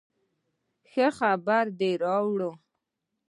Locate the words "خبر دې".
1.17-1.91